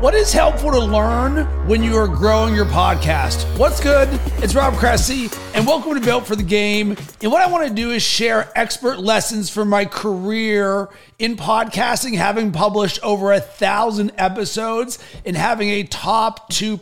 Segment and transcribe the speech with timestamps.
[0.00, 3.44] What is helpful to learn when you are growing your podcast?
[3.58, 4.08] What's good?
[4.42, 6.96] It's Rob Cressy, and welcome to Built for the Game.
[7.20, 12.16] And what I want to do is share expert lessons from my career in podcasting,
[12.16, 16.78] having published over a thousand episodes and having a top 2%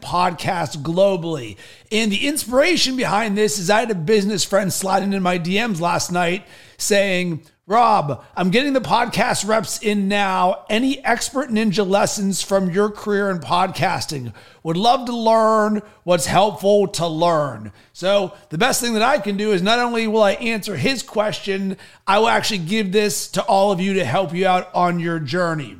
[0.00, 1.56] podcast globally.
[1.90, 5.80] And the inspiration behind this is I had a business friend sliding in my DMs
[5.80, 6.46] last night
[6.78, 10.64] saying, Rob, I'm getting the podcast reps in now.
[10.68, 14.34] Any expert ninja lessons from your career in podcasting?
[14.64, 17.70] Would love to learn what's helpful to learn.
[17.92, 21.04] So, the best thing that I can do is not only will I answer his
[21.04, 21.76] question,
[22.08, 25.20] I will actually give this to all of you to help you out on your
[25.20, 25.76] journey.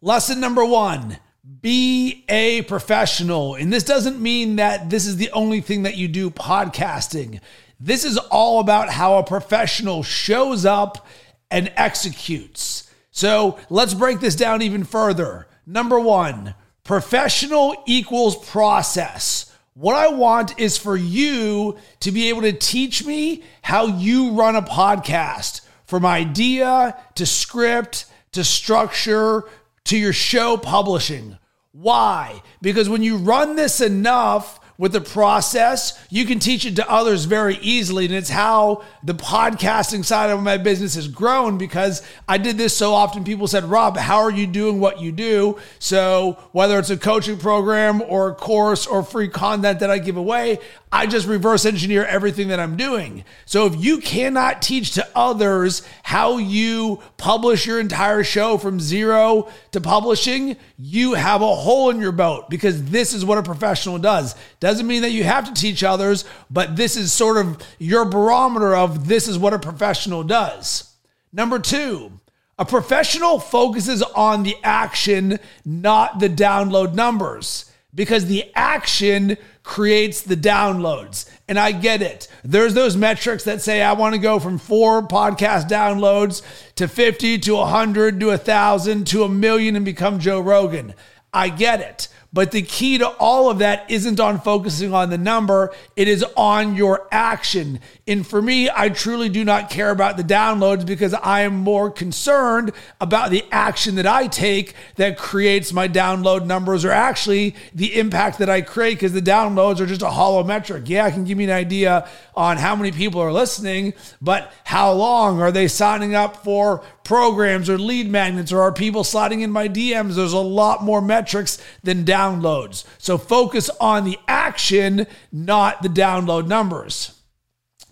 [0.00, 1.18] Lesson number one
[1.62, 3.56] be a professional.
[3.56, 7.40] And this doesn't mean that this is the only thing that you do podcasting.
[7.84, 11.06] This is all about how a professional shows up
[11.50, 12.90] and executes.
[13.10, 15.48] So let's break this down even further.
[15.66, 19.54] Number one, professional equals process.
[19.74, 24.56] What I want is for you to be able to teach me how you run
[24.56, 29.44] a podcast from idea to script to structure
[29.84, 31.36] to your show publishing.
[31.72, 32.42] Why?
[32.62, 37.26] Because when you run this enough, with the process, you can teach it to others
[37.26, 38.06] very easily.
[38.06, 42.76] And it's how the podcasting side of my business has grown because I did this
[42.76, 43.22] so often.
[43.22, 45.58] People said, Rob, how are you doing what you do?
[45.78, 50.16] So, whether it's a coaching program or a course or free content that I give
[50.16, 50.58] away,
[50.94, 53.24] I just reverse engineer everything that I'm doing.
[53.46, 59.48] So if you cannot teach to others how you publish your entire show from zero
[59.72, 63.98] to publishing, you have a hole in your boat because this is what a professional
[63.98, 64.36] does.
[64.60, 68.76] Doesn't mean that you have to teach others, but this is sort of your barometer
[68.76, 70.94] of this is what a professional does.
[71.32, 72.20] Number two,
[72.56, 80.36] a professional focuses on the action, not the download numbers because the action creates the
[80.36, 81.28] downloads.
[81.48, 82.28] And I get it.
[82.42, 86.42] There's those metrics that say I want to go from four podcast downloads
[86.76, 90.94] to 50 to 100 to 1,000 to a million and become Joe Rogan.
[91.32, 92.08] I get it.
[92.34, 96.24] But the key to all of that isn't on focusing on the number, it is
[96.36, 97.78] on your action.
[98.08, 101.92] And for me, I truly do not care about the downloads because I am more
[101.92, 107.96] concerned about the action that I take that creates my download numbers or actually the
[107.96, 110.88] impact that I create because the downloads are just a hollow metric.
[110.88, 114.92] Yeah, I can give you an idea on how many people are listening, but how
[114.92, 119.50] long are they signing up for programs or lead magnets or are people sliding in
[119.50, 120.16] my DMs?
[120.16, 122.84] There's a lot more metrics than downloads.
[122.98, 127.20] So focus on the action, not the download numbers.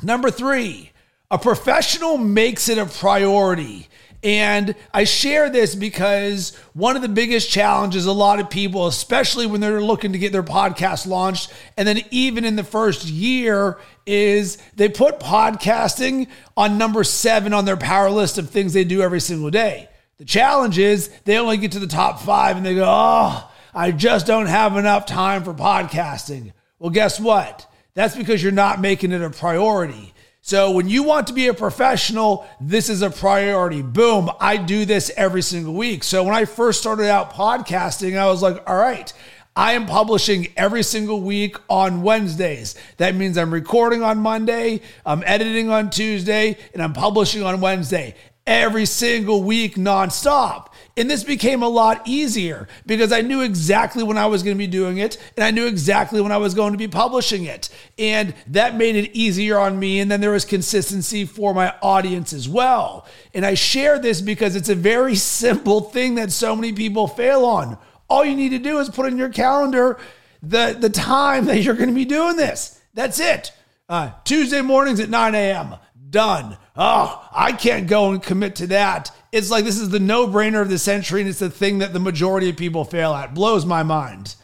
[0.03, 0.91] Number three,
[1.31, 3.89] a professional makes it a priority.
[4.23, 9.47] And I share this because one of the biggest challenges a lot of people, especially
[9.47, 13.79] when they're looking to get their podcast launched, and then even in the first year,
[14.07, 19.03] is they put podcasting on number seven on their power list of things they do
[19.03, 19.89] every single day.
[20.19, 23.91] The challenge is they only get to the top five and they go, oh, I
[23.91, 26.53] just don't have enough time for podcasting.
[26.79, 27.67] Well, guess what?
[27.95, 30.15] That's because you're not making it a priority.
[30.45, 33.81] So when you want to be a professional, this is a priority.
[33.81, 36.03] Boom, I do this every single week.
[36.03, 39.13] So when I first started out podcasting, I was like, all right,
[39.55, 42.75] I am publishing every single week on Wednesdays.
[42.97, 48.17] That means I'm recording on Monday, I'm editing on Tuesday, and I'm publishing on Wednesday
[48.45, 50.72] every single week nonstop.
[50.97, 54.59] And this became a lot easier because I knew exactly when I was going to
[54.59, 57.71] be doing it and I knew exactly when I was going to be publishing it.
[57.99, 60.01] And that made it easier on me.
[60.01, 63.07] And then there was consistency for my audience as well.
[63.33, 67.47] And I share this because it's a very simple thing that so many people fail
[67.47, 67.79] on.
[68.09, 69.99] All you need to do is put in your calendar
[70.43, 72.81] the, the time that you're going to be doing this.
[72.93, 73.53] That's it.
[73.89, 75.77] Uh, Tuesday mornings at 9 a.m.
[76.13, 76.57] Done.
[76.77, 80.61] Oh, I can't go and commit to that it's like this is the no brainer
[80.61, 83.35] of the century, and it's the thing that the majority of people fail at.
[83.35, 84.37] Blows my mind.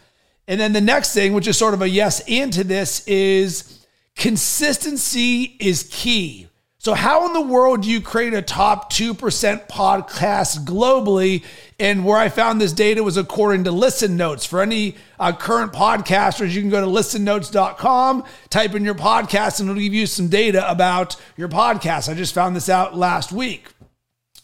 [0.48, 3.84] And then the next thing, which is sort of a yes and to this, is
[4.16, 6.48] consistency is key.
[6.78, 11.44] So, how in the world do you create a top 2% podcast globally?
[11.80, 14.44] And where I found this data was according to Listen Notes.
[14.44, 19.70] For any uh, current podcasters, you can go to listennotes.com, type in your podcast, and
[19.70, 22.08] it'll give you some data about your podcast.
[22.08, 23.69] I just found this out last week.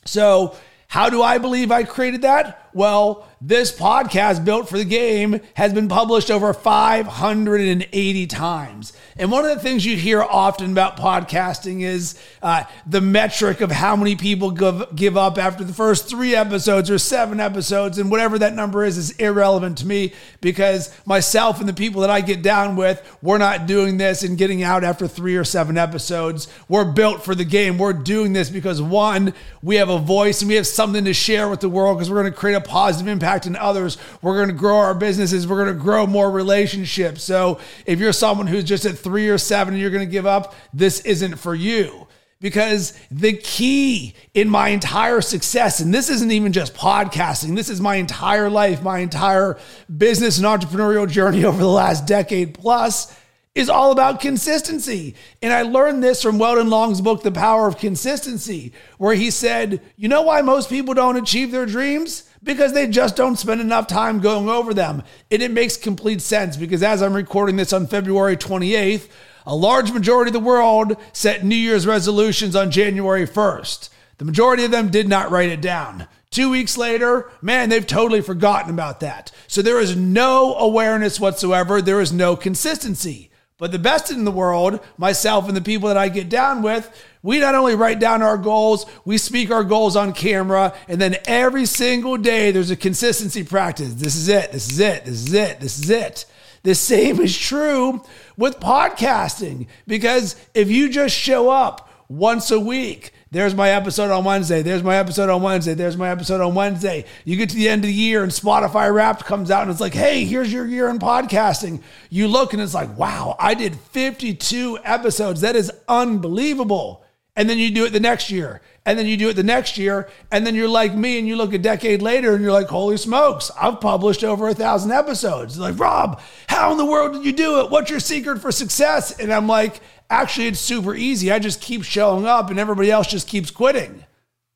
[0.04, 0.54] So,
[0.86, 2.70] how do I believe I created that?
[2.72, 8.92] Well, this podcast, Built for the Game, has been published over 580 times.
[9.16, 13.70] And one of the things you hear often about podcasting is uh, the metric of
[13.70, 17.98] how many people give, give up after the first three episodes or seven episodes.
[17.98, 22.10] And whatever that number is, is irrelevant to me because myself and the people that
[22.10, 25.78] I get down with, we're not doing this and getting out after three or seven
[25.78, 26.48] episodes.
[26.68, 27.78] We're built for the game.
[27.78, 29.32] We're doing this because one,
[29.62, 32.20] we have a voice and we have something to share with the world because we're
[32.20, 33.96] going to create a positive impact in others.
[34.22, 35.46] We're going to grow our businesses.
[35.46, 37.22] We're going to grow more relationships.
[37.22, 40.54] So if you're someone who's just at three or seven you're going to give up,
[40.72, 42.08] this isn't for you.
[42.40, 47.80] Because the key in my entire success, and this isn't even just podcasting, this is
[47.80, 49.58] my entire life, my entire
[49.96, 53.16] business and entrepreneurial journey over the last decade plus,
[53.54, 55.14] is all about consistency.
[55.40, 59.80] And I learned this from Weldon Long's book, The Power of Consistency, where he said,
[59.96, 62.28] You know why most people don't achieve their dreams?
[62.44, 65.02] Because they just don't spend enough time going over them.
[65.30, 69.08] And it makes complete sense because as I'm recording this on February 28th,
[69.46, 73.88] a large majority of the world set New Year's resolutions on January 1st.
[74.18, 76.06] The majority of them did not write it down.
[76.30, 79.32] Two weeks later, man, they've totally forgotten about that.
[79.46, 81.80] So there is no awareness whatsoever.
[81.80, 83.30] There is no consistency.
[83.56, 86.90] But the best in the world, myself and the people that I get down with,
[87.24, 91.16] we not only write down our goals, we speak our goals on camera, and then
[91.24, 93.94] every single day there's a consistency practice.
[93.94, 96.26] This is it, this is it, this is it, this is it.
[96.64, 98.02] The same is true
[98.36, 104.24] with podcasting because if you just show up once a week, there's my episode on
[104.24, 104.60] Wednesday.
[104.60, 105.72] There's my episode on Wednesday.
[105.72, 107.06] There's my episode on Wednesday.
[107.24, 109.80] You get to the end of the year and Spotify Wrapped comes out and it's
[109.80, 111.82] like, hey, here's your year in podcasting.
[112.10, 115.40] You look and it's like, wow, I did 52 episodes.
[115.40, 117.03] That is unbelievable.
[117.36, 118.60] And then you do it the next year.
[118.86, 120.08] And then you do it the next year.
[120.30, 122.96] And then you're like me and you look a decade later and you're like, holy
[122.96, 125.58] smokes, I've published over a thousand episodes.
[125.58, 127.70] Like, Rob, how in the world did you do it?
[127.70, 129.18] What's your secret for success?
[129.18, 131.32] And I'm like, Actually, it's super easy.
[131.32, 134.04] I just keep showing up and everybody else just keeps quitting.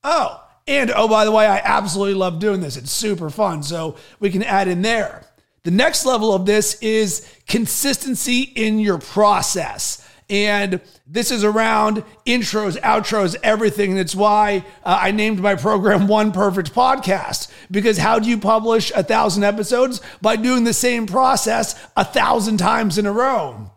[0.05, 2.77] Oh, and oh, by the way, I absolutely love doing this.
[2.77, 3.63] It's super fun.
[3.63, 5.25] So we can add in there.
[5.65, 10.08] The next level of this is consistency in your process.
[10.31, 13.95] And this is around intros, outros, everything.
[13.95, 17.51] That's why uh, I named my program One Perfect Podcast.
[17.71, 20.03] Because how do you publish a thousand episodes?
[20.21, 23.71] By doing the same process a thousand times in a row.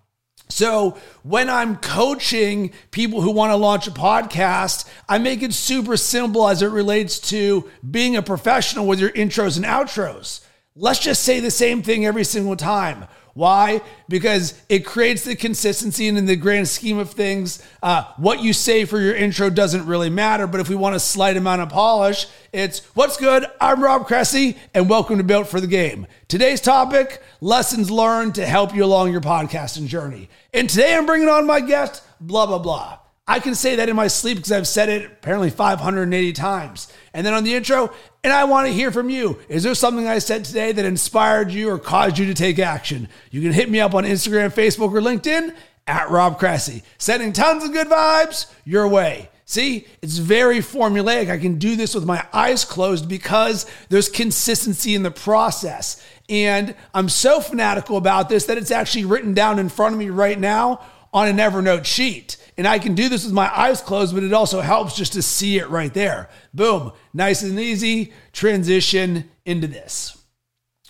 [0.49, 5.95] So when I'm coaching people who want to launch a podcast, I make it super
[5.95, 10.41] simple as it relates to being a professional with your intros and outros.
[10.75, 13.05] Let's just say the same thing every single time.
[13.33, 13.81] Why?
[14.09, 18.51] Because it creates the consistency, and in the grand scheme of things, uh, what you
[18.51, 20.47] say for your intro doesn't really matter.
[20.47, 23.45] But if we want a slight amount of polish, it's what's good.
[23.61, 26.07] I'm Rob Cressy, and welcome to Built for the Game.
[26.27, 30.29] Today's topic lessons learned to help you along your podcasting journey.
[30.53, 33.00] And today I'm bringing on my guest, blah, blah, blah.
[33.31, 36.91] I can say that in my sleep because I've said it apparently 580 times.
[37.13, 37.93] And then on the intro,
[38.25, 39.39] and I want to hear from you.
[39.47, 43.07] Is there something I said today that inspired you or caused you to take action?
[43.29, 45.55] You can hit me up on Instagram, Facebook, or LinkedIn
[45.87, 49.29] at Rob Cressy, sending tons of good vibes your way.
[49.45, 51.31] See, it's very formulaic.
[51.31, 56.05] I can do this with my eyes closed because there's consistency in the process.
[56.27, 60.09] And I'm so fanatical about this that it's actually written down in front of me
[60.09, 60.81] right now
[61.13, 62.35] on an Evernote sheet.
[62.57, 65.21] And I can do this with my eyes closed, but it also helps just to
[65.21, 66.29] see it right there.
[66.53, 70.17] Boom, nice and easy transition into this.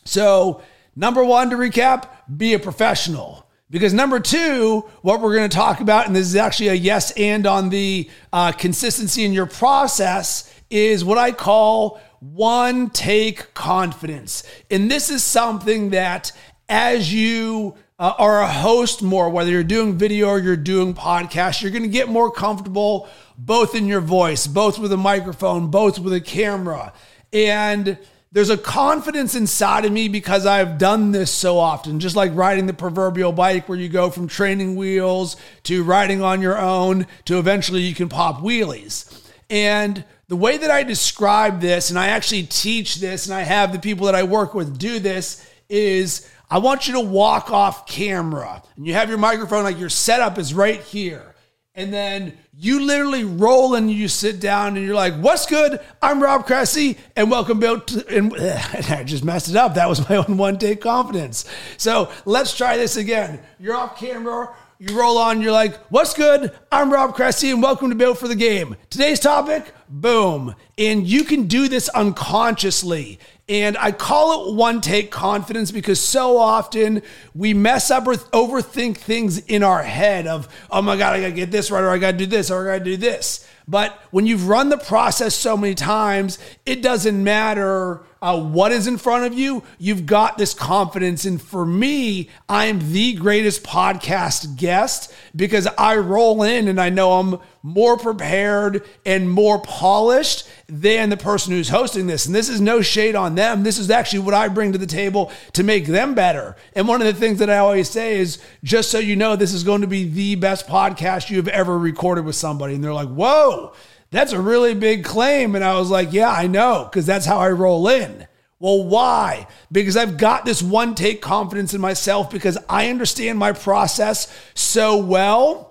[0.04, 0.62] So,
[0.96, 3.48] number one to recap, be a professional.
[3.70, 7.12] Because number two, what we're going to talk about, and this is actually a yes
[7.12, 14.44] and on the uh, consistency in your process, is what I call one take confidence.
[14.70, 16.34] And this is something that
[16.68, 21.62] as you uh, are a host more, whether you're doing video or you're doing podcast,
[21.62, 26.00] you're going to get more comfortable both in your voice, both with a microphone, both
[26.00, 26.94] with a camera.
[27.32, 28.00] And
[28.32, 32.66] there's a confidence inside of me because I've done this so often, just like riding
[32.66, 37.38] the proverbial bike where you go from training wheels to riding on your own to
[37.38, 39.16] eventually you can pop wheelies.
[39.48, 43.72] And the way that I describe this, and I actually teach this, and I have
[43.72, 47.88] the people that I work with do this, is I want you to walk off
[47.88, 51.34] camera and you have your microphone, like your setup is right here.
[51.76, 55.80] And then you literally roll and you sit down and you're like, What's good?
[56.02, 58.06] I'm Rob Cressy and welcome to.
[58.10, 59.76] And, and I just messed it up.
[59.76, 61.46] That was my own one take confidence.
[61.78, 63.40] So let's try this again.
[63.58, 64.54] You're off camera.
[64.78, 66.52] You roll on, you're like, what's good?
[66.72, 68.76] I'm Rob Cressy and welcome to Built for the Game.
[68.90, 70.56] Today's topic, boom.
[70.76, 73.20] And you can do this unconsciously.
[73.52, 77.02] And I call it one take confidence because so often
[77.36, 81.34] we mess up or overthink things in our head of, oh my God, I gotta
[81.34, 83.46] get this right, or I gotta do this, or I gotta do this.
[83.68, 88.88] But when you've run the process so many times, it doesn't matter uh, what is
[88.88, 89.64] in front of you.
[89.78, 91.26] You've got this confidence.
[91.26, 96.90] And for me, I am the greatest podcast guest because I roll in and I
[96.90, 102.26] know I'm more prepared and more polished than the person who's hosting this.
[102.26, 103.64] And this is no shade on them.
[103.64, 106.56] This is actually what I bring to the table to make them better.
[106.74, 109.54] And one of the things that I always say is just so you know, this
[109.54, 112.76] is going to be the best podcast you've ever recorded with somebody.
[112.76, 113.74] And they're like, whoa,
[114.10, 115.56] that's a really big claim.
[115.56, 118.28] And I was like, yeah, I know, because that's how I roll in.
[118.60, 119.48] Well, why?
[119.72, 124.98] Because I've got this one take confidence in myself because I understand my process so
[124.98, 125.71] well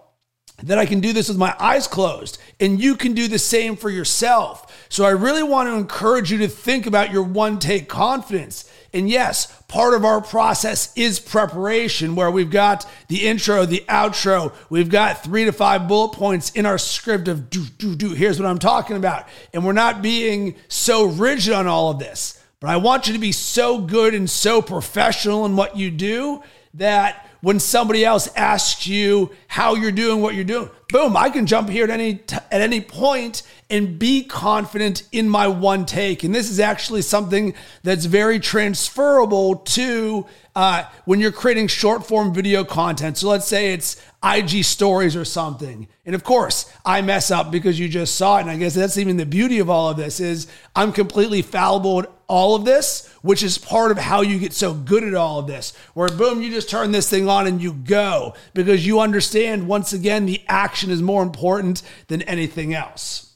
[0.63, 2.39] that I can do this with my eyes closed.
[2.59, 4.87] And you can do the same for yourself.
[4.89, 8.71] So I really want to encourage you to think about your one take confidence.
[8.93, 14.53] And yes, part of our process is preparation, where we've got the intro, the outro,
[14.69, 18.11] we've got three to five bullet points in our script of do, do, do.
[18.11, 19.29] Here's what I'm talking about.
[19.55, 22.43] And we're not being so rigid on all of this.
[22.59, 26.43] But I want you to be so good and so professional in what you do
[26.75, 31.47] that when somebody else asks you how you're doing what you're doing, boom, I can
[31.47, 36.25] jump here at any t- at any point and be confident in my one take.
[36.25, 42.35] And this is actually something that's very transferable to uh, when you're creating short form
[42.35, 43.17] video content.
[43.17, 45.89] So let's say it's IG stories or something.
[46.05, 48.43] And of course, I mess up because you just saw it.
[48.43, 52.05] And I guess that's even the beauty of all of this is I'm completely fallible
[52.31, 55.49] all of this, which is part of how you get so good at all of
[55.49, 55.73] this.
[55.95, 59.93] Where boom, you just turn this thing on and you go because you understand once
[59.93, 63.35] again the action is more important than anything else.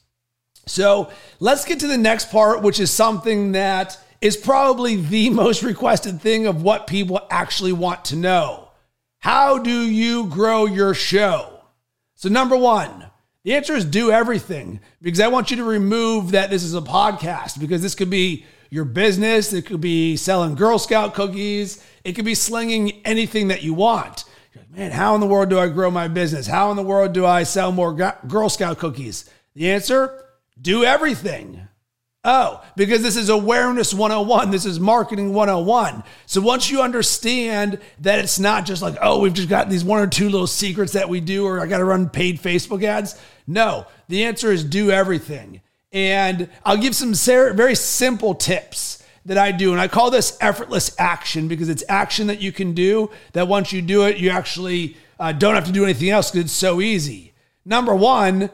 [0.66, 1.10] So
[1.40, 6.20] let's get to the next part, which is something that is probably the most requested
[6.20, 8.70] thing of what people actually want to know.
[9.18, 11.62] How do you grow your show?
[12.14, 13.06] So, number one,
[13.42, 16.80] the answer is do everything because I want you to remove that this is a
[16.80, 22.14] podcast because this could be your business, it could be selling Girl Scout cookies, it
[22.14, 24.24] could be slinging anything that you want.
[24.56, 26.48] Like, Man, how in the world do I grow my business?
[26.48, 29.30] How in the world do I sell more Girl Scout cookies?
[29.54, 30.26] The answer
[30.60, 31.68] do everything.
[32.24, 34.50] Oh, because this is awareness 101.
[34.50, 36.02] This is marketing 101.
[36.26, 40.00] So once you understand that it's not just like, oh, we've just got these one
[40.00, 43.20] or two little secrets that we do, or I got to run paid Facebook ads.
[43.46, 45.60] No, the answer is do everything.
[45.94, 49.72] And I'll give some very simple tips that I do.
[49.72, 53.72] And I call this effortless action because it's action that you can do that once
[53.72, 56.80] you do it, you actually uh, don't have to do anything else because it's so
[56.80, 57.32] easy.
[57.64, 58.50] Number one,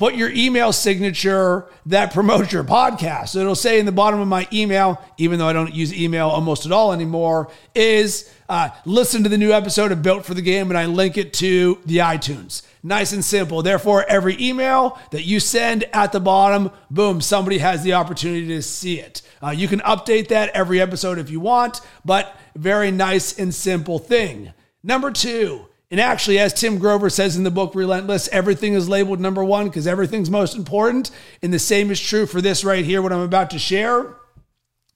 [0.00, 3.28] put your email signature that promotes your podcast.
[3.28, 6.26] So it'll say in the bottom of my email, even though I don't use email
[6.30, 10.40] almost at all anymore, is uh, listen to the new episode of Built for the
[10.40, 12.62] Game, and I link it to the iTunes.
[12.82, 13.60] Nice and simple.
[13.60, 18.62] Therefore, every email that you send at the bottom, boom, somebody has the opportunity to
[18.62, 19.20] see it.
[19.42, 23.98] Uh, you can update that every episode if you want, but very nice and simple
[23.98, 24.54] thing.
[24.82, 29.18] Number two, and actually, as Tim Grover says in the book Relentless, everything is labeled
[29.18, 31.10] number one because everything's most important.
[31.42, 34.14] And the same is true for this right here, what I'm about to share.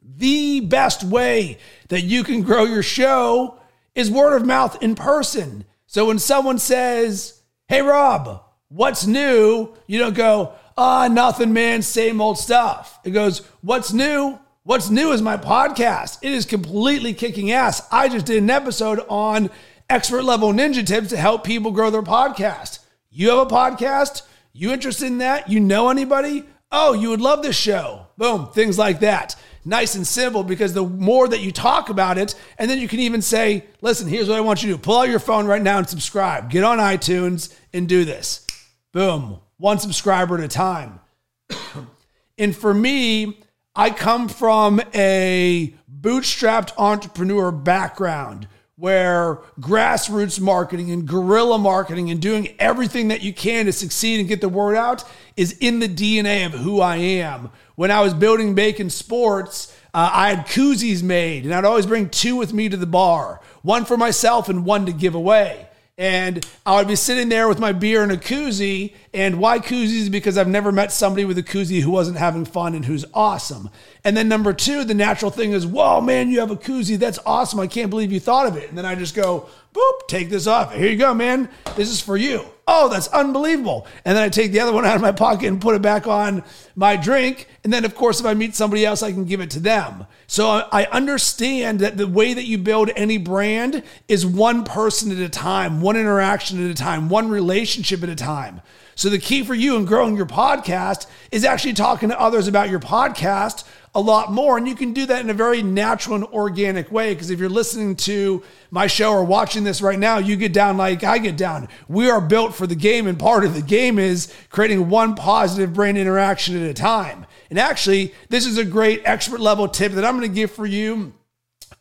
[0.00, 1.58] The best way
[1.88, 3.58] that you can grow your show
[3.96, 5.64] is word of mouth in person.
[5.86, 9.74] So when someone says, Hey, Rob, what's new?
[9.88, 13.00] You don't go, Ah, oh, nothing, man, same old stuff.
[13.02, 14.38] It goes, What's new?
[14.62, 16.18] What's new is my podcast.
[16.22, 17.86] It is completely kicking ass.
[17.90, 19.50] I just did an episode on
[19.88, 22.80] expert level ninja tips to help people grow their podcast.
[23.10, 24.22] You have a podcast?
[24.52, 25.48] You interested in that?
[25.48, 26.44] You know anybody?
[26.70, 28.06] Oh, you would love this show.
[28.16, 29.36] Boom, things like that.
[29.64, 33.00] Nice and simple because the more that you talk about it, and then you can
[33.00, 34.82] even say, listen, here's what I want you to do.
[34.82, 36.50] Pull out your phone right now and subscribe.
[36.50, 38.46] Get on iTunes and do this.
[38.92, 41.00] Boom, one subscriber at a time.
[42.38, 43.38] and for me,
[43.74, 52.48] I come from a bootstrapped entrepreneur background where grassroots marketing and guerrilla marketing and doing
[52.58, 55.04] everything that you can to succeed and get the word out
[55.36, 57.50] is in the DNA of who I am.
[57.76, 62.08] When I was building Bacon Sports, uh, I had koozies made, and I'd always bring
[62.08, 65.68] two with me to the bar one for myself and one to give away.
[65.96, 68.94] And I would be sitting there with my beer and a koozie.
[69.12, 70.10] And why koozies?
[70.10, 73.70] Because I've never met somebody with a koozie who wasn't having fun and who's awesome.
[74.02, 76.98] And then number two, the natural thing is, whoa, man, you have a koozie.
[76.98, 77.60] That's awesome.
[77.60, 78.68] I can't believe you thought of it.
[78.68, 80.72] And then I just go, boop, take this off.
[80.72, 81.50] Here you go, man.
[81.76, 82.46] This is for you.
[82.66, 83.86] Oh, that's unbelievable.
[84.04, 86.06] And then I take the other one out of my pocket and put it back
[86.06, 86.42] on
[86.76, 87.48] my drink.
[87.62, 90.06] And then, of course, if I meet somebody else, I can give it to them.
[90.26, 95.18] So I understand that the way that you build any brand is one person at
[95.18, 98.62] a time, one interaction at a time, one relationship at a time.
[98.94, 102.70] So the key for you in growing your podcast is actually talking to others about
[102.70, 103.64] your podcast
[103.94, 104.58] a lot more.
[104.58, 107.14] And you can do that in a very natural and organic way.
[107.14, 110.76] Because if you're listening to my show or watching this right now, you get down
[110.76, 111.68] like I get down.
[111.88, 113.06] We are built for the game.
[113.06, 117.26] And part of the game is creating one positive brand interaction at a time.
[117.50, 120.66] And actually, this is a great expert level tip that I'm going to give for
[120.66, 121.12] you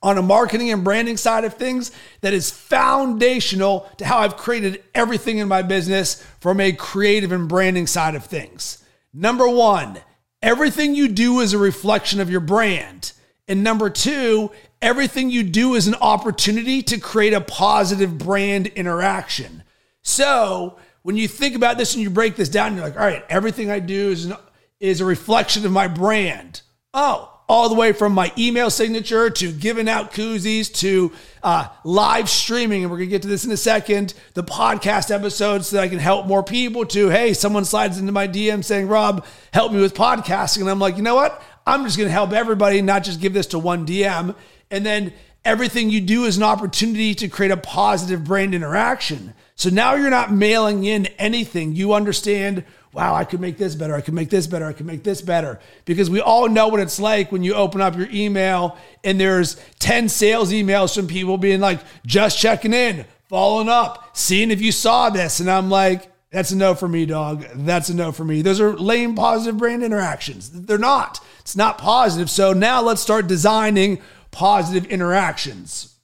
[0.03, 1.91] on a marketing and branding side of things
[2.21, 7.47] that is foundational to how I've created everything in my business from a creative and
[7.47, 8.83] branding side of things.
[9.13, 9.99] Number one,
[10.43, 13.13] everything you do is a reflection of your brand.
[13.47, 19.63] And number two, everything you do is an opportunity to create a positive brand interaction.
[20.03, 23.25] So when you think about this and you break this down, you're like, all right,
[23.29, 24.35] everything I do is, an,
[24.79, 26.61] is a reflection of my brand.
[26.93, 31.11] Oh, all the way from my email signature to giving out koozies to
[31.43, 32.83] uh, live streaming.
[32.83, 34.13] And we're going to get to this in a second.
[34.33, 38.11] The podcast episodes so that I can help more people to, hey, someone slides into
[38.11, 40.61] my DM saying, Rob, help me with podcasting.
[40.61, 41.41] And I'm like, you know what?
[41.67, 44.35] I'm just going to help everybody, not just give this to one DM.
[44.71, 45.13] And then
[45.45, 49.33] everything you do is an opportunity to create a positive brand interaction.
[49.55, 51.75] So now you're not mailing in anything.
[51.75, 53.95] You understand wow, I could make this better.
[53.95, 54.65] I could make this better.
[54.65, 55.59] I could make this better.
[55.85, 59.59] Because we all know what it's like when you open up your email and there's
[59.79, 64.71] 10 sales emails from people being like, just checking in, following up, seeing if you
[64.71, 65.39] saw this.
[65.39, 67.45] And I'm like, that's a no for me, dog.
[67.55, 68.41] That's a no for me.
[68.41, 70.49] Those are lame positive brand interactions.
[70.49, 71.19] They're not.
[71.39, 72.29] It's not positive.
[72.29, 74.01] So now let's start designing
[74.33, 75.95] positive interactions.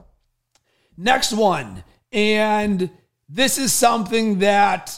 [0.96, 1.84] Next one.
[2.14, 2.90] And
[3.28, 4.98] this is something that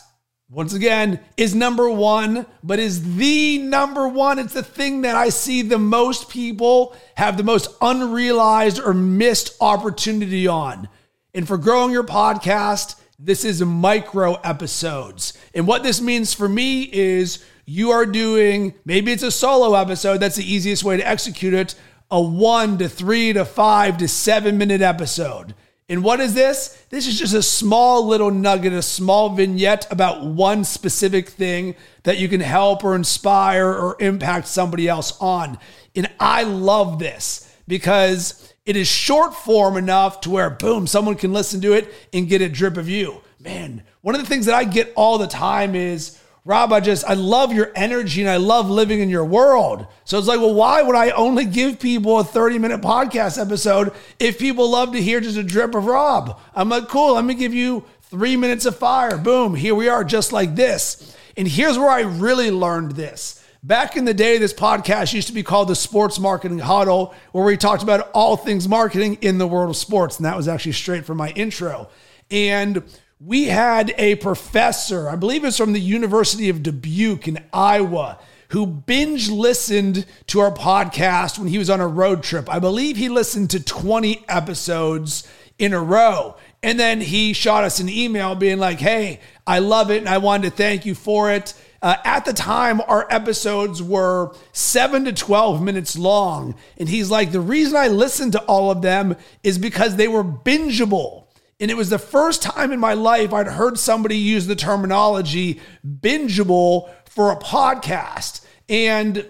[0.51, 4.37] once again, is number one, but is the number one.
[4.37, 9.55] It's the thing that I see the most people have the most unrealized or missed
[9.61, 10.89] opportunity on.
[11.33, 15.37] And for growing your podcast, this is micro episodes.
[15.53, 20.17] And what this means for me is you are doing, maybe it's a solo episode,
[20.17, 21.75] that's the easiest way to execute it,
[22.11, 25.55] a one to three to five to seven minute episode.
[25.89, 26.85] And what is this?
[26.89, 32.17] This is just a small little nugget, a small vignette about one specific thing that
[32.17, 35.57] you can help or inspire or impact somebody else on.
[35.95, 41.33] And I love this because it is short form enough to where, boom, someone can
[41.33, 43.21] listen to it and get a drip of you.
[43.39, 47.05] Man, one of the things that I get all the time is, Rob, I just,
[47.05, 49.85] I love your energy and I love living in your world.
[50.05, 53.93] So it's like, well, why would I only give people a 30 minute podcast episode
[54.19, 56.39] if people love to hear just a drip of Rob?
[56.55, 59.17] I'm like, cool, let me give you three minutes of fire.
[59.17, 61.15] Boom, here we are, just like this.
[61.37, 63.37] And here's where I really learned this.
[63.63, 67.45] Back in the day, this podcast used to be called the Sports Marketing Huddle, where
[67.45, 70.17] we talked about all things marketing in the world of sports.
[70.17, 71.87] And that was actually straight from my intro.
[72.31, 72.81] And
[73.23, 78.17] we had a professor, I believe it's from the University of Dubuque in Iowa,
[78.49, 82.51] who binge listened to our podcast when he was on a road trip.
[82.51, 85.27] I believe he listened to 20 episodes
[85.59, 86.35] in a row.
[86.63, 90.17] And then he shot us an email being like, hey, I love it and I
[90.17, 91.53] wanted to thank you for it.
[91.79, 96.55] Uh, at the time, our episodes were seven to 12 minutes long.
[96.77, 100.23] And he's like, the reason I listened to all of them is because they were
[100.23, 101.20] bingeable.
[101.61, 105.61] And it was the first time in my life I'd heard somebody use the terminology
[105.85, 108.43] bingeable for a podcast.
[108.67, 109.27] And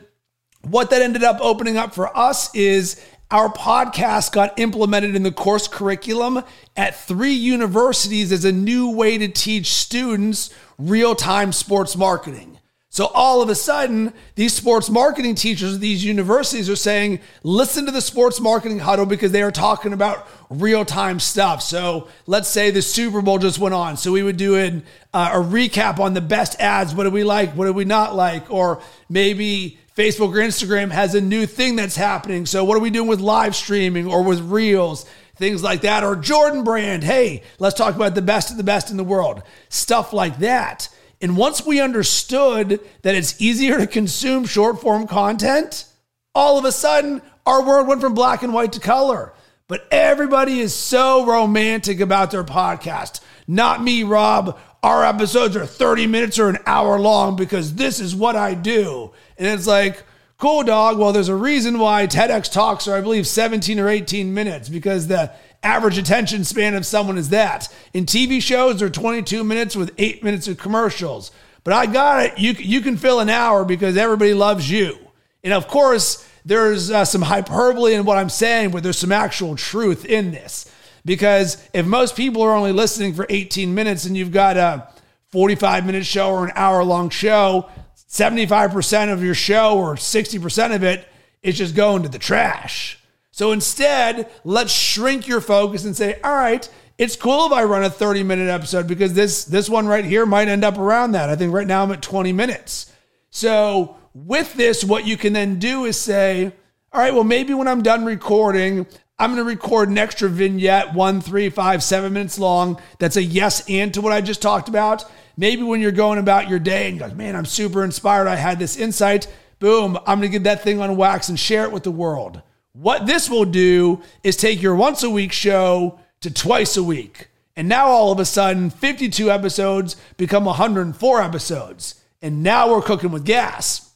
[0.62, 5.32] what that ended up opening up for us is our podcast got implemented in the
[5.32, 6.41] course curriculum
[6.78, 12.60] at three universities as a new way to teach students real time sports marketing.
[12.93, 17.86] So all of a sudden, these sports marketing teachers at these universities are saying, listen
[17.86, 21.63] to the sports marketing huddle because they are talking about real time stuff.
[21.63, 23.95] So let's say the Super Bowl just went on.
[23.95, 26.93] So we would do an, uh, a recap on the best ads.
[26.93, 27.54] What did we like?
[27.56, 28.51] What did we not like?
[28.51, 32.45] Or maybe Facebook or Instagram has a new thing that's happening.
[32.45, 35.06] So what are we doing with live streaming or with reels?
[35.38, 36.04] Things like that.
[36.04, 37.06] Or Jordan brand.
[37.06, 39.43] Hey, let's talk about the best of the best in the world.
[39.69, 40.89] Stuff like that.
[41.22, 45.86] And once we understood that it's easier to consume short form content,
[46.34, 49.34] all of a sudden our world went from black and white to color.
[49.68, 53.22] But everybody is so romantic about their podcast.
[53.48, 54.60] Not me, Rob.
[54.84, 59.12] Our episodes are 30 minutes or an hour long because this is what I do.
[59.38, 60.04] And it's like,
[60.38, 60.98] cool, dog.
[60.98, 65.08] Well, there's a reason why TEDx talks are, I believe, 17 or 18 minutes because
[65.08, 65.32] the
[65.63, 67.74] average attention span of someone is that?
[67.93, 71.32] In TV shows, they're 22 minutes with eight minutes of commercials.
[71.63, 72.39] But I got it.
[72.39, 74.97] You, you can fill an hour because everybody loves you.
[75.43, 79.56] And of course, there's uh, some hyperbole in what I'm saying, but there's some actual
[79.56, 80.71] truth in this.
[81.06, 84.88] Because if most people are only listening for 18 minutes and you've got a
[85.32, 87.69] 45 minute show or an hour long show,
[88.10, 91.08] 75% of your show or 60% of it
[91.41, 93.01] is just going to the trash.
[93.32, 96.67] So instead, let's shrink your focus and say, all right,
[96.98, 100.26] it's cool if I run a 30 minute episode because this this one right here
[100.26, 101.30] might end up around that.
[101.30, 102.94] I think right now I'm at 20 minutes.
[103.30, 106.52] So with this, what you can then do is say,
[106.94, 108.86] all right, well, maybe when I'm done recording,
[109.17, 112.82] I'm going to record an extra vignette, one, three, five, seven minutes long.
[113.00, 115.06] That's a yes and to what I just talked about.
[115.38, 118.28] Maybe when you're going about your day and you're like, man, I'm super inspired.
[118.28, 119.28] I had this insight.
[119.60, 122.41] Boom, I'm going to get that thing on wax and share it with the world.
[122.74, 127.28] What this will do is take your once a week show to twice a week.
[127.56, 132.02] And now all of a sudden, 52 episodes become 104 episodes.
[132.22, 133.92] And now we're cooking with gas.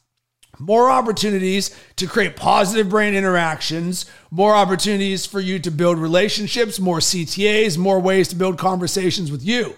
[0.58, 6.98] More opportunities to create positive brand interactions, more opportunities for you to build relationships, more
[6.98, 9.74] CTAs, more ways to build conversations with you.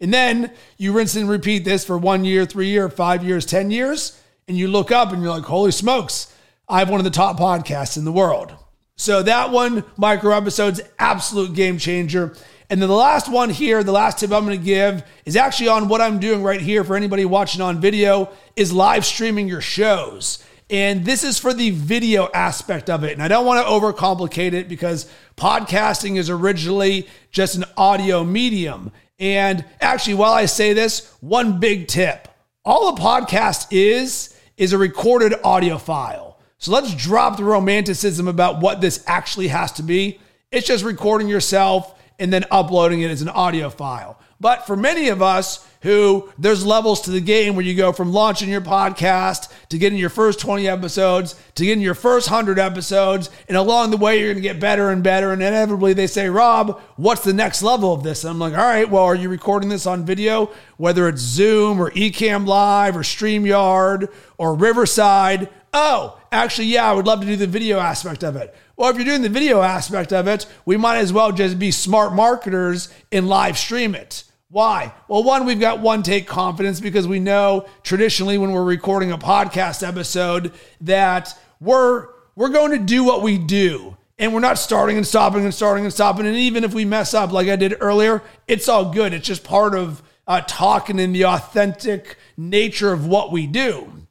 [0.00, 3.70] And then you rinse and repeat this for one year, three year, five years, 10
[3.70, 6.32] years, and you look up and you're like, holy smokes,
[6.68, 8.54] I have one of the top podcasts in the world.
[8.96, 12.34] So that one micro episode's absolute game changer.
[12.68, 15.68] And then the last one here, the last tip I'm going to give is actually
[15.68, 19.60] on what I'm doing right here for anybody watching on video is live streaming your
[19.60, 20.44] shows.
[20.68, 23.12] And this is for the video aspect of it.
[23.12, 28.92] And I don't want to overcomplicate it because podcasting is originally just an audio medium.
[29.18, 32.28] And actually, while I say this, one big tip
[32.64, 36.27] all a podcast is, is a recorded audio file.
[36.58, 40.20] So let's drop the romanticism about what this actually has to be.
[40.50, 44.18] It's just recording yourself and then uploading it as an audio file.
[44.40, 48.12] But for many of us who there's levels to the game where you go from
[48.12, 53.30] launching your podcast to getting your first 20 episodes to getting your first 100 episodes.
[53.48, 55.32] And along the way, you're going to get better and better.
[55.32, 58.24] And inevitably, they say, Rob, what's the next level of this?
[58.24, 60.50] And I'm like, all right, well, are you recording this on video?
[60.76, 65.48] Whether it's Zoom or Ecamm Live or StreamYard or Riverside.
[65.72, 68.54] Oh, actually, yeah, I would love to do the video aspect of it.
[68.76, 71.70] Well, if you're doing the video aspect of it, we might as well just be
[71.70, 74.24] smart marketers and live stream it.
[74.50, 74.94] Why?
[75.08, 79.18] Well, one, we've got one take confidence because we know traditionally when we're recording a
[79.18, 83.96] podcast episode that we're we're going to do what we do.
[84.18, 86.26] And we're not starting and stopping and starting and stopping.
[86.26, 89.12] And even if we mess up like I did earlier, it's all good.
[89.12, 94.06] It's just part of uh, talking in the authentic nature of what we do.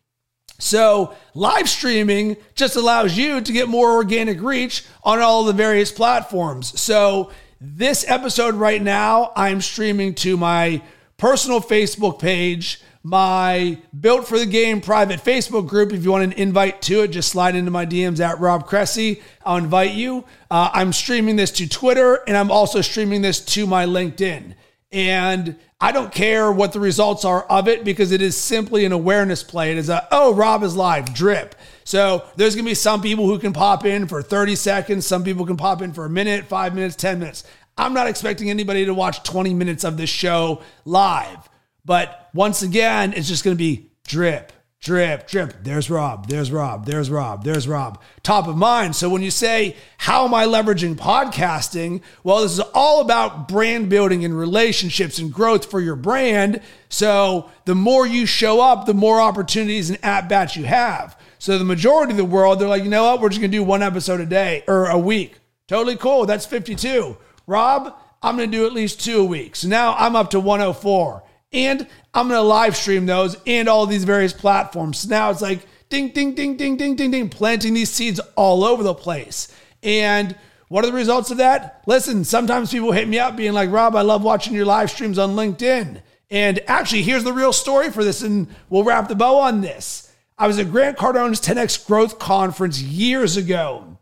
[0.60, 5.92] So, live streaming just allows you to get more organic reach on all the various
[5.92, 6.80] platforms.
[6.80, 10.82] So, this episode right now, I'm streaming to my
[11.18, 15.94] personal Facebook page, my Built for the Game private Facebook group.
[15.94, 19.22] If you want an invite to it, just slide into my DMs at Rob Cressy.
[19.46, 20.26] I'll invite you.
[20.52, 24.56] Uh, I'm streaming this to Twitter and I'm also streaming this to my LinkedIn.
[24.92, 28.92] And I don't care what the results are of it because it is simply an
[28.92, 29.72] awareness play.
[29.72, 31.56] It is a, oh, Rob is live, drip.
[31.84, 35.06] So there's going to be some people who can pop in for 30 seconds.
[35.06, 37.44] Some people can pop in for a minute, five minutes, 10 minutes.
[37.78, 41.48] I'm not expecting anybody to watch 20 minutes of this show live.
[41.86, 45.64] But once again, it's just going to be drip, drip, drip.
[45.64, 48.02] There's Rob, there's Rob, there's Rob, there's Rob.
[48.24, 48.96] Top of mind.
[48.96, 52.02] So when you say, How am I leveraging podcasting?
[52.24, 56.62] Well, this is all about brand building and relationships and growth for your brand.
[56.90, 61.20] So the more you show up, the more opportunities and at bats you have.
[61.40, 63.22] So the majority of the world, they're like, you know what?
[63.22, 65.38] We're just gonna do one episode a day or a week.
[65.68, 66.26] Totally cool.
[66.26, 67.18] That's 52.
[67.46, 69.56] Rob, I'm gonna do at least two a week.
[69.56, 71.24] So now I'm up to 104.
[71.52, 75.00] And I'm gonna live stream those and all these various platforms.
[75.00, 78.64] So now it's like ding, ding, ding, ding, ding, ding, ding, planting these seeds all
[78.64, 79.54] over the place.
[79.84, 80.36] And
[80.68, 81.82] what are the results of that?
[81.86, 85.18] Listen, sometimes people hit me up being like, Rob, I love watching your live streams
[85.18, 86.02] on LinkedIn.
[86.30, 90.12] And actually, here's the real story for this, and we'll wrap the bow on this.
[90.38, 93.98] I was at Grant Cardone's 10X Growth Conference years ago,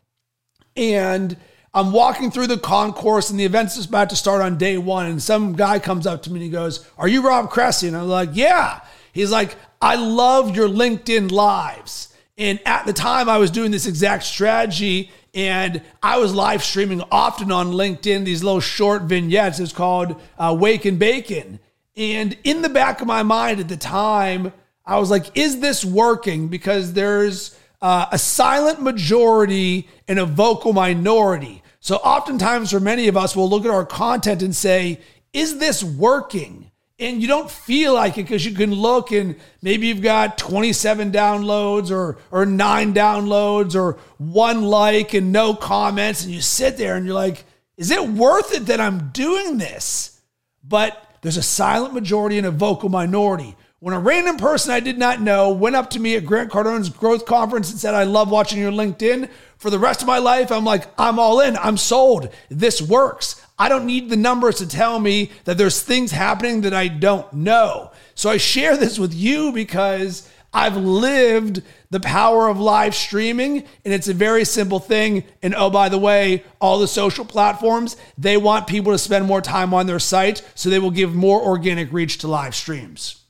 [0.75, 1.37] and
[1.75, 5.07] I'm walking through the concourse, and the event's just about to start on day one.
[5.07, 7.89] And some guy comes up to me and he goes, Are you Rob Cressy?
[7.89, 8.79] And I'm like, Yeah.
[9.11, 12.13] He's like, I love your LinkedIn lives.
[12.37, 17.03] And at the time, I was doing this exact strategy, and I was live streaming
[17.11, 19.59] often on LinkedIn these little short vignettes.
[19.59, 21.59] It's called uh, Wake and Bacon.
[21.97, 24.53] And in the back of my mind at the time,
[24.85, 26.47] I was like, is this working?
[26.47, 31.61] Because there's uh, a silent majority and a vocal minority.
[31.85, 35.01] So oftentimes for many of us, we'll look at our content and say,
[35.33, 36.71] is this working?
[36.97, 41.11] And you don't feel like it because you can look and maybe you've got 27
[41.11, 46.23] downloads or, or nine downloads or one like and no comments.
[46.23, 47.45] And you sit there and you're like,
[47.77, 50.19] is it worth it that I'm doing this?
[50.63, 53.55] But there's a silent majority and a vocal minority.
[53.85, 56.89] When a random person I did not know went up to me at Grant Cardone's
[56.89, 60.51] growth conference and said, I love watching your LinkedIn for the rest of my life,
[60.51, 61.55] I'm like, I'm all in.
[61.55, 62.29] I'm sold.
[62.49, 63.45] This works.
[63.59, 67.31] I don't need the numbers to tell me that there's things happening that I don't
[67.31, 67.91] know.
[68.15, 73.93] So I share this with you because I've lived the power of live streaming, and
[73.93, 75.25] it's a very simple thing.
[75.43, 79.41] And oh, by the way, all the social platforms, they want people to spend more
[79.41, 83.21] time on their site, so they will give more organic reach to live streams.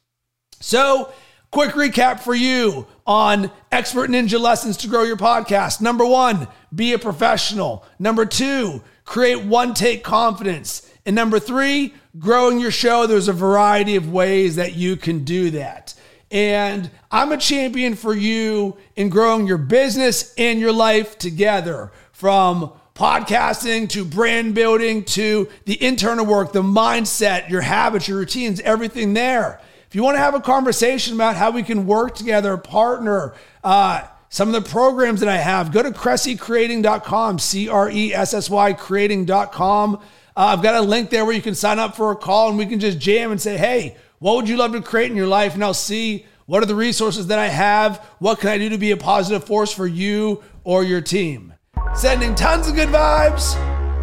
[0.60, 1.12] So,
[1.52, 5.82] quick recap for you on expert ninja lessons to grow your podcast.
[5.82, 7.86] Number one, be a professional.
[8.00, 10.89] Number two, create one take confidence.
[11.06, 13.06] And number three, growing your show.
[13.06, 15.94] There's a variety of ways that you can do that.
[16.32, 22.72] And I'm a champion for you in growing your business and your life together from
[22.96, 29.13] podcasting to brand building to the internal work, the mindset, your habits, your routines, everything
[29.13, 29.62] there.
[29.95, 34.53] You want to have a conversation about how we can work together, partner, uh, some
[34.53, 38.73] of the programs that I have, go to cressycreating.com, C R E S S Y
[38.73, 39.95] creating.com.
[39.95, 39.99] Uh,
[40.36, 42.65] I've got a link there where you can sign up for a call and we
[42.65, 45.53] can just jam and say, hey, what would you love to create in your life?
[45.53, 47.99] And I'll see what are the resources that I have?
[48.19, 51.53] What can I do to be a positive force for you or your team?
[51.93, 53.55] Sending tons of good vibes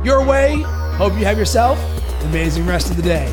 [0.02, 0.62] your way.
[0.96, 1.78] Hope you have yourself
[2.22, 3.30] an amazing rest of the day.